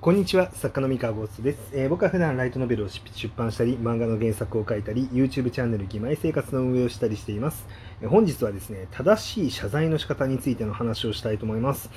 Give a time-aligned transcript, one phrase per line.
[0.00, 3.02] こんにちは、作家の三河ゴーストです、えー僕は普段ライトノベルを出
[3.36, 7.66] 版したり、漫画の原作を書いたり、YouTube チャンネル、義妹生活の運営をしたりしています。
[8.00, 11.90] えー本日はですね、正しい謝罪の仕方についての話をしたいと思います。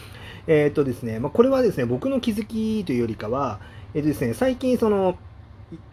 [0.47, 3.61] えーっとですね、まあ、これはですね、僕の気づきというよりかは、
[3.93, 5.17] えっとですね、最近その、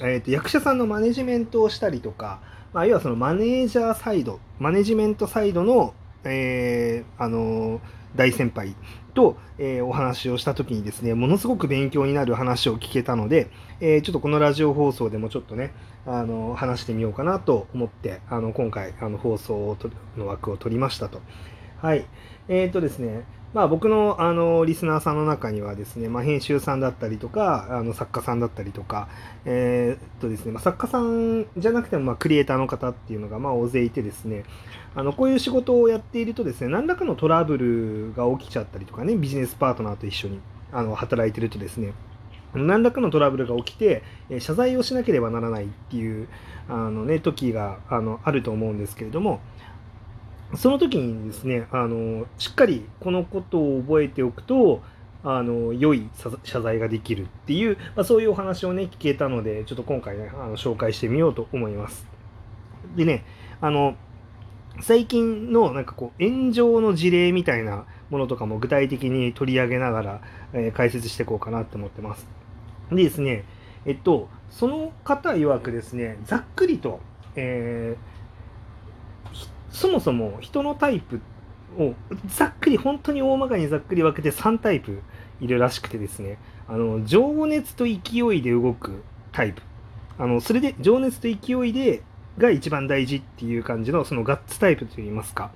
[0.02, 2.40] えっと役者さんのマネジメントをしたりとか、
[2.72, 7.80] まあ、要はそのマネージャーサイド、マネジメントサイドの、えーあの
[8.16, 8.74] 大先輩
[9.10, 15.72] と、えーお話をした時にですね、ものすごく勉強になる話を聞けたので、えーちょっとこのラジオ放送でもちょっとね、
[16.06, 19.76] あの話してみようかなと思って、あの今回あの放送を
[20.16, 21.20] の枠を取りましたと。
[21.78, 22.06] はい。
[22.48, 29.08] えっ、とですね、まあ僕のあのリスナーさんの中にはですね、まあ、編集さんだったりとか、あの作家さんだったりとか、
[29.44, 34.44] えっとですね、まあ、作家さんじゃなくてもまあクリエイターの方っていうのがまあ大勢いてですね、
[34.94, 40.38] あのこういう仕事をやっているとですね、何らかのトラブルが起きちゃったりとかね、ビジネスパートナーと一緒に
[40.72, 41.92] あの働いてるとですね、
[42.54, 46.28] 何らかのトラブルが起きて、え謝罪をしなければならないっていう
[46.68, 49.40] あの、ね、時があのあると思うんですけれども、
[50.56, 54.82] その時にですね、あのしっかりこのことを覚えておくと、
[55.22, 56.08] あの良い
[56.44, 62.06] 謝罪ができるっていう、まあ、そういうお話をね、聞けたので、ちょっと今回ね、あの紹介してみようと思います。
[62.96, 63.24] でね、
[63.60, 63.96] あの、
[64.80, 70.20] 最近のなんかこう炎上の事例みたいなものとかも具体的に取り上げながら、
[70.52, 72.26] えー解説していこうかなと思ってます。
[72.90, 73.44] でですね、
[73.84, 77.00] えっと、その方曰くですね、ざっくりと、
[77.36, 78.19] えー
[79.70, 81.20] そもそも人のタイプ
[81.78, 81.94] を
[82.26, 85.00] ざっくり、本当に大まかにざっくり分けて3タイプ
[85.40, 89.02] いるらしくてですね、あの情熱と勢いで動く
[89.32, 89.62] タイプ。
[90.18, 92.02] あのそれで情熱と勢いで
[92.36, 95.50] が一番大事っていう感じのそのガッツタイプといいますか、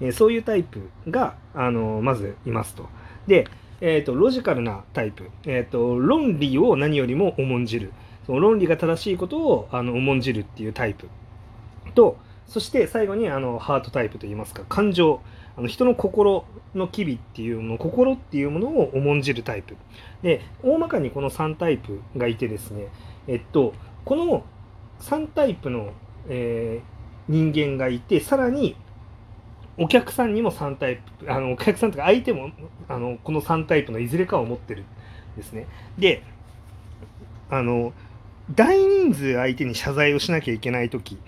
[0.00, 2.88] えーそういうタイプがあのまずいますと。
[3.26, 3.46] で、
[3.80, 7.92] えー、とロジカルなタイプ、えー、と論理を何よりも重んじる
[8.26, 11.08] その論理が正しいことをあの重んじるっていうタイプ
[11.94, 12.18] と
[12.50, 15.22] そして最後にあのハートタイプといいますか感情
[15.56, 16.44] あの人の心
[16.74, 19.76] の機微っていうもの心っていうものを重んじるタイプ。
[20.22, 22.88] で大まかにこの3タイプがいてですね
[23.26, 23.72] えっと
[24.04, 24.44] この
[25.00, 25.92] 3タイプの、
[26.28, 27.00] えー
[27.30, 28.74] 人間がいてさらに
[29.78, 32.50] お客さんにも3タイプあのお客さんとか相手も
[32.88, 34.86] あのこの3タイプのいずれかを持ってるん
[35.36, 35.66] ですね。
[35.96, 36.22] で
[37.48, 37.92] あの
[38.52, 41.18] 大人数相手に謝罪をしなきゃいけない時、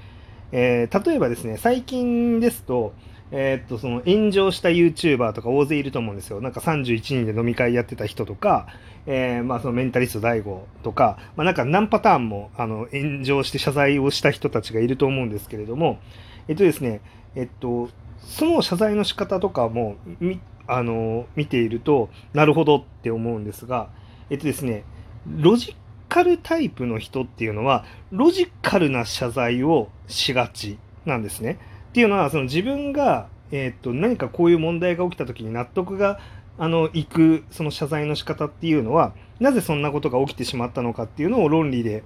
[0.52, 2.92] えー例えばですね最近ですと
[3.30, 6.40] えーっとその炎上した YouTuber とか大勢いると思うんですよ。
[6.42, 8.66] なんか31人で飲み会やってた人とか、
[9.06, 15.98] えーまあそのメンタリスト DAIGO とか、まあなんか何パターンもあの炎上して謝罪をした人たちがいると思うんですけれども、
[16.46, 17.00] えっとですね、
[17.34, 23.88] えっと、その謝罪の仕方とかもみあの見ていると、なるほどって思うんですが、
[24.28, 24.84] えっとですね、
[25.26, 25.74] ロジ
[26.12, 31.58] カルタイプの人っていうのは、ロジカルな謝罪をしがちなんですね。
[31.88, 36.20] っていうのは、その自分が、えーっと何かこういう問題が起きた時に納得が
[36.58, 42.02] あのいくその謝罪の仕方っていうのはなぜそんなことが起きてしまったのかっていうのを論理で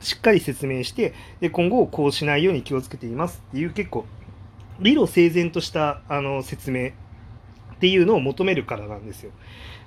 [0.00, 4.06] しっかり説明してで今後こうしないように気をつけていますっていう結構
[4.80, 6.90] 理路整然としたあの説明
[7.82, 9.32] っていうのを求めるからなんですよ。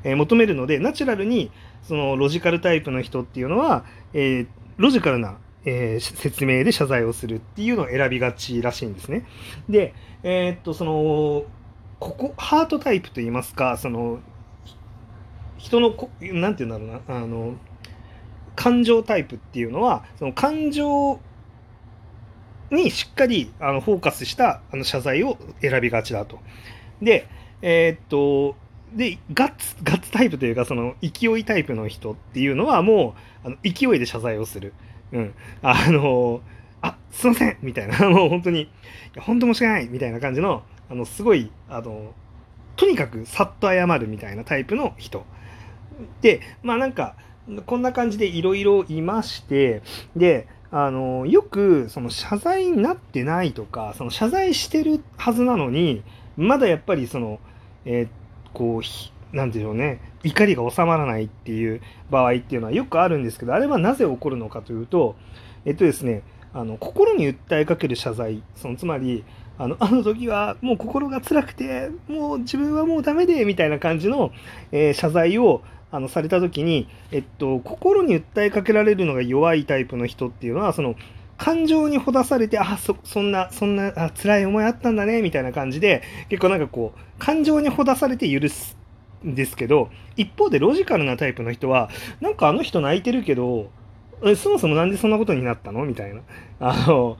[0.03, 1.49] えー求めるのでナチュラルに
[1.81, 9.25] そのロジカルタイプの人っていうのは、えーロジカルな、えー説明で謝罪をするっていうのを選びがちらしいんですね。
[9.69, 11.45] で、えーっとその
[12.01, 14.19] ここハートタイプといいますかその
[15.57, 17.53] 人のこなんて言うんだろうなあの
[18.57, 21.21] 感情タイプっていうのはその感情
[22.71, 26.39] にしっかりあのフォーカスしたあの謝罪を選びがちだと。
[27.01, 27.27] で、
[27.61, 28.55] えーっと、
[28.93, 34.73] で、ガッツ、ガッツタイプというか、その勢いタイプの人っていうのはもう、あの勢いで謝罪をする。
[35.11, 35.33] うん。
[35.61, 36.41] あの、
[36.81, 38.67] あ、すいませんみたいな、 もう本当に、い
[39.15, 42.13] や本当申し訳ないみたいな感じの、あの、すごい、あの、
[42.75, 45.25] とにかくさっと謝るみたいなタイプの人。
[46.21, 47.15] で、まあなんか、
[47.65, 49.81] こんな感じでいろいろいまして、
[50.15, 56.03] で、あのよくその謝罪になってないとかその謝罪してるはずなのに
[56.37, 57.39] まだやっぱりその、
[57.85, 58.07] えー
[58.53, 59.99] こうなんていうね。
[60.25, 65.15] 怒りが収まらないっていう場合っていうのはよくあるんですけどあれはなぜ起こるのかというと
[65.65, 68.41] えっとですねあの心に訴えかける謝罪。
[68.55, 69.23] そのつまり
[69.57, 74.31] あのあの時はもう心が辛くてもう自分はもうダメでみたいな感じの、
[74.71, 75.61] えー謝罪を
[75.91, 80.95] あのされた時に、えっと、心に訴えかけられるのが弱いタイプの人っていうのはその
[81.37, 88.77] 感情にほだされてあそそんなそんなあ辛い思いあったんだねみたいな感じで結構なんかこう感情にほだされて許す
[89.25, 91.89] んですけど一方でロジカルなタイプの人は
[92.21, 93.69] なんかあの人泣いてるけど
[94.37, 95.85] そもそもなんでそんなことになったの？
[95.85, 96.21] みたいな。
[96.61, 97.17] あの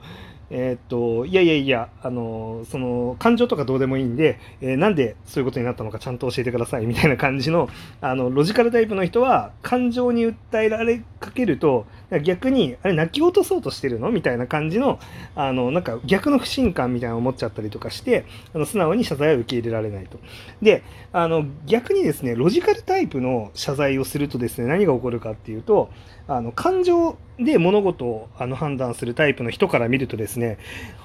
[0.50, 7.68] え、っといやいやいやあのその感情とかどうでもいいんで、えー、なんでそういうことになったのかちゃんと教えてくださいみたいな感じの
[8.00, 11.86] あのロジカルタイプの人は感情に訴えられかけると
[12.22, 14.12] 逆にあれ泣き落とそうとしてるの？
[14.12, 15.00] みたいな感じの
[15.34, 20.18] あのなんか逆の不信感みたいなのを持っちゃったりとかしてあの素直に謝罪を受け入れられないと。
[20.62, 25.90] であの逆にですねロジカルタイプの謝罪をするとですね何が起こるかっていうと
[26.28, 30.58] あの感情で物事をあの判断するタイプの人から見るとですね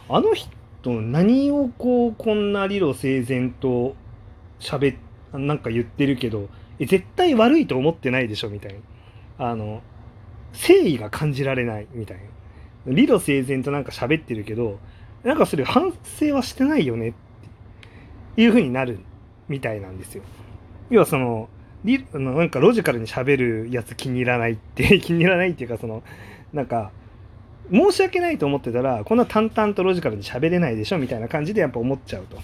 [0.09, 3.95] あの人何をこうこんな理路整然と
[4.59, 4.97] 喋
[5.33, 8.79] なんか言ってるけど絶対悪いと思ってないでしょみたいな。
[9.37, 9.81] あの
[10.53, 12.23] 誠意が感じられないみたいな。
[12.93, 14.79] 理路整然となんか喋ってるけど
[15.23, 17.13] なんかそれ反省はしてないよねっ
[18.35, 18.99] ていう風になる
[19.47, 20.23] みたいなんですよ。
[20.89, 21.47] 要はその
[21.83, 26.03] リ なんかロジカルに喋るやつ気に入らないって 気に入らないっていうかその
[26.53, 26.91] なんか
[27.71, 32.37] 申し訳ないと思ってたらこんな淡々とロジカルに喋れないでしょみたいな感じでやっぱ思っちゃうと。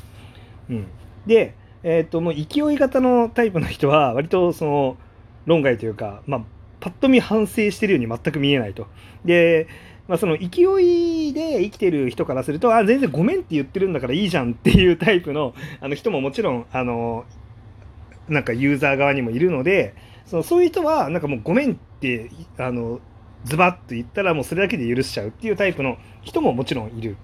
[0.70, 0.86] うん、
[1.26, 1.54] で、
[1.84, 4.98] えー、ともう勢い型のタイプの人は割とその
[5.46, 6.42] 論外というか、まあ、
[6.80, 8.88] パッと見反省してるように全く見えないと。
[9.26, 9.68] で
[10.08, 17.26] まあ、その勢いで生きてる人からすると、あ、全然ごめんって言ってるんだからいいじゃんっていうタイプのあの人ももちろん、あの、
[18.30, 19.96] なんかユーザー側にもいるので
[20.26, 23.00] そのそういう人はなんかもうごめんってあの
[23.46, 27.18] ズバッと言ったらもうそれだけで許しちゃうっていうタイプの人ももちろんいる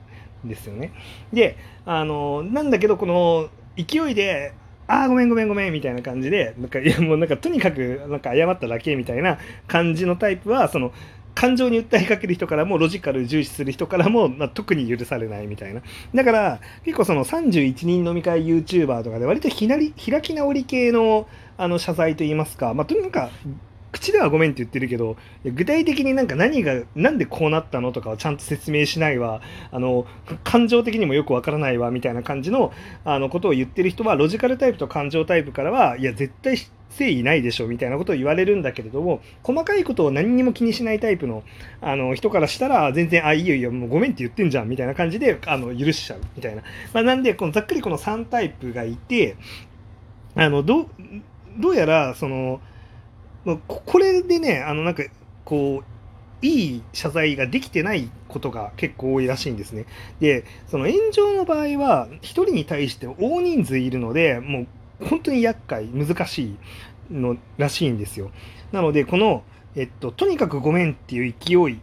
[0.45, 0.93] んですよね。
[1.33, 4.53] であのなんだけどこの勢いで
[4.87, 10.91] ああ、ごめんごめんごめんみたいな感じで、なんか、いやもうなんかとにかくなんか謝っただけみたいな感じのタイプは、その、
[11.35, 15.81] 感情に訴えかける人からもロジカル重視する人からも、まあ、特に許されないみたいな。
[16.13, 23.29] だから結構その31人飲み会 YouTuber とかで割とひなり開き直り系のあの謝罪といいますか、まあ、とにかく
[23.93, 29.41] 口ではごめんって言ってるけど具体的になんか何が何でこうなったのとかをちゃんと説明しないわ。
[29.71, 30.05] あの
[30.43, 32.73] 感情的にもよくわからないわみたいな感じの
[33.05, 36.57] あのことを言ってる人はロジカルタイプと感情タイプからはいや絶対
[36.89, 41.43] 誠意ないでしょみたいなことを言われるんだけれども細かいことを何にも気にしないタイプの
[41.81, 46.63] あの人からしたら全然あいいよいいよもうごめんって言ってんじゃんみたいな感じであの許しちゃうみたいな、
[46.93, 49.37] まあ、なんでこのざっくりこの3タイプがいて
[50.35, 50.87] あのど
[51.59, 52.61] うやらその
[53.67, 55.03] これでねあのなんか
[55.43, 55.93] こう
[56.45, 59.85] いい謝罪ができてないことが結構多いらしいんですね。
[60.19, 64.67] で、その炎上の場合は、1人に対して大人数いるので、も
[64.99, 66.57] う本当に厄介、難しい
[67.09, 68.31] のらしいんですよ。
[68.73, 69.43] なので、この、
[69.75, 71.79] えっと、とにかくごめんっていう勢い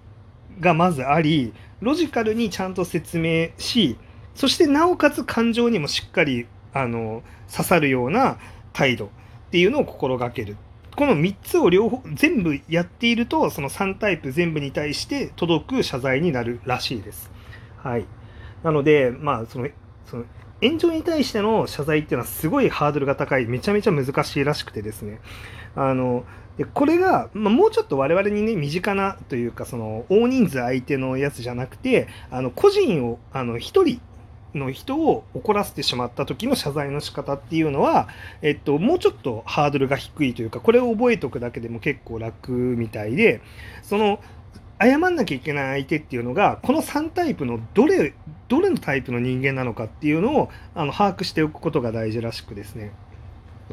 [0.60, 3.96] がまずあり、ロジカルにちゃんと説明し、
[4.34, 8.38] そしてなおかつ感情にもしっかりあの刺さるような
[8.72, 9.08] 態度っ
[9.50, 10.56] ていうのを心がける。
[10.96, 17.30] この3つを両方全部やっていると、その3タイプ全部に対して届く謝罪になるらしいです。
[17.78, 18.06] はい。
[18.62, 19.68] なので、まあ、その、
[20.06, 20.24] その
[20.62, 25.20] 炎上に対しての謝罪っていうのはすごいハードルが高い、めちゃめちゃ難しいらしくてですね。
[25.74, 26.24] あの、
[26.58, 34.00] でこれが、まあ、もうちょっと我々にね、身近なというか、その、大人数相手のやつじゃなくて、あの、個人を、あの、一人
[34.54, 38.08] の人を怒らせてしまった時の謝罪の仕方っていうのは、
[38.42, 43.40] えっと、もうちょっとハードルが低いというか、これを覚えておくだけでも結構楽みたいで、
[43.82, 44.20] その、
[44.82, 48.14] 謝んなきゃいけない相手っていうのがこの3タイプのどれ
[48.48, 52.92] どれのタイプの人間なのかっていうのをあの把握しておくことが大事らしくですね。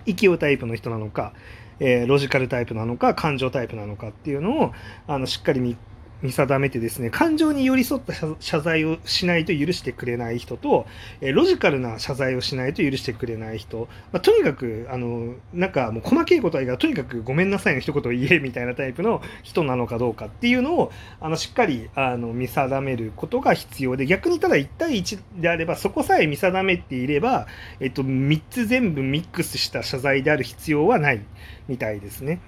[0.06, 1.34] 勢いタイプの人なのか、
[1.80, 4.74] えー、ロジカルタイプなのか感情タイプなのかっていうのを
[5.08, 5.78] あのしっかり見
[6.22, 10.88] 見定めてですね、感情に寄り添った謝罪をしないと許してくれない人と、
[11.22, 27.48] えロジカルな謝罪をしないと許してくれない人、まあ、とにかく、あの、なんかもう細けいことはいいが、とにかくごめんなさいの一言を言えみたいなタイプの人なのかどうかっていうのを、あの、しっかり、あの、見定めることが必要で、逆にただ1対1であれば、そこさえ見定めていれば、
[27.80, 31.22] えっと、3つ全部ミックスした謝罪である必要はない
[31.68, 32.40] みたいですね。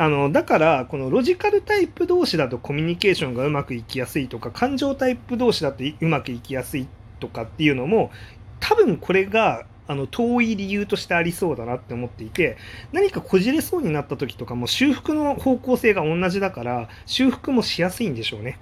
[0.00, 6.88] あのだからこのロジカルタイプ同士だとコミュニケーションがうまくいきやすいとか感情タイプ同士だとうまくいきやすい
[7.18, 8.10] とかっていうのも
[8.60, 12.56] 多分これがあの遠い理由としてありそうだなって思っていて
[12.92, 18.58] 何かこじれそうになった時とかも修復の方向性が同じだから修復もしやすいんでしょうね。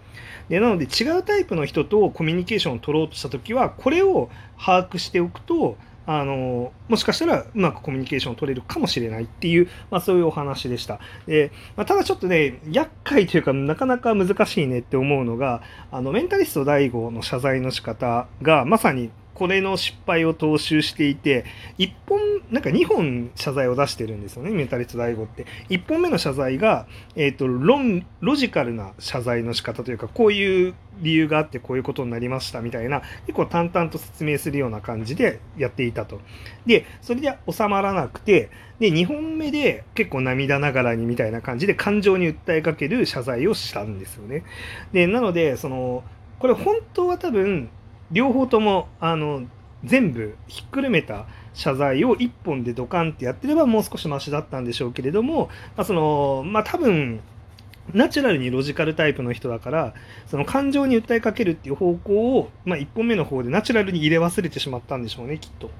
[0.48, 4.28] でなので違うタイプの人とコミュニケーションを取ろうとした時はこれを
[4.58, 5.76] 把握しておくと
[6.10, 11.00] あのもしかしたらうまくコミュニケーションを取れるかもしれないっていう、まあ、そういうお話でした。
[11.26, 15.62] でまあ、ただちょっとね、厄介というかなかなか難しいねって思うのが、
[15.92, 21.44] あのメンタリスト DAIGO の謝罪の仕方がまさにこれの失敗を踏襲していて、
[21.78, 25.46] 1本、なんか2本謝罪を出してるんですよね、メタリット大悟って。
[25.70, 36.20] 1本目の謝罪が、えっ、ー、と、論、ロジカルな謝罪の仕方というか、こういう理由があってこういうことになりましたみたいな、結構淡々と説明するような感じでやっていたと。
[36.66, 44.42] で、それで収まらなくて、で、2本目で結構涙ながらにみたいな感じで感情に訴えかける謝罪をしたんですよね。
[44.92, 46.02] で、なので、その、
[46.38, 47.68] これ本当は多分、
[48.10, 49.44] 両方とも、あの、
[49.84, 57.20] 全部ひっくるめた謝罪を1本でドカンってやってればもう少しマシだったんでしょうけれども、まあ、その、まあ多分、
[57.94, 59.94] ナチュラルにロジカルタイプの人だから、
[60.26, 65.70] その感情に訴えかけるっていう方向を、まあ、1本目の方でナチュラルに入れ忘れてしまったんでしょうね、きっと。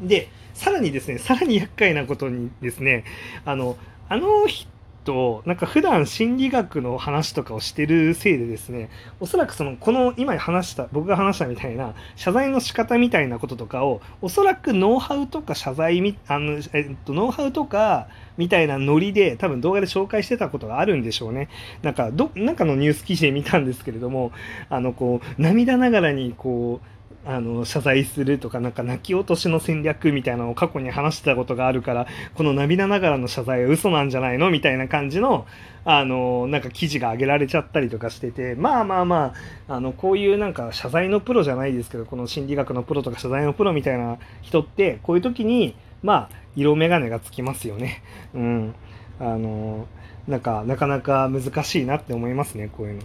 [0.00, 3.04] で、さらにですね、さらに厄介なことにですね、
[3.44, 3.76] あの、
[4.08, 4.68] あの人
[5.08, 21.48] と、なんか普段心理学の話とかをしてるせいでですね、おそらくその、この今話した、僕が話したみたいな謝罪の仕方みたいなこととかを、おそらくノウハウとか謝罪み、あの、えっと、ノウハウとか、みたいなノリで多分動画で紹介してたことがあるんでしょうね。
[21.80, 24.30] なんか、ど、なんかのニュース記事で見たんですけれども、
[24.68, 26.97] あの、こう、涙ながらにこう、
[27.28, 35.46] あの謝罪するとかなんか泣き落としの戦略みたいなのを過去に話してたことがあるからこの涙ながらの謝罪は嘘なんじゃないのみたいな感じの
[35.84, 39.34] あのなんか記事が上げられちゃったりとかしててまあまあま
[39.68, 48.02] ああのこういうなんか謝罪のプロじゃないですけどこの心理学のプロとか謝罪のプロみたいな人ってこういう時にまあ色眼鏡がつきますよね。
[48.34, 48.74] うん
[49.20, 49.86] あの
[50.26, 53.02] なんかなかなか難しいなって思いますねこういうの。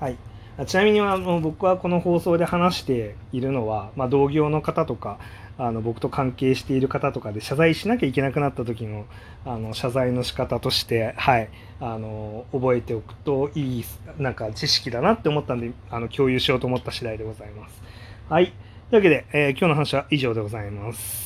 [0.00, 0.16] はい
[0.64, 5.18] ちなみにあの僕はこの放送で話しているのは、まあ、同業の方とか
[5.58, 9.06] あの僕と関係している方とかで謝罪しなきゃいけなくなった時の
[9.44, 11.48] あの謝罪の仕方として、はい、
[11.80, 13.84] あの覚えておくといい
[14.18, 17.82] なんか知識だなって思ったんであの共有しようと思った次第でございます。
[18.28, 18.46] はい。
[18.46, 18.54] とい
[18.92, 21.25] うわけで、えー、今日の話は以上でございます。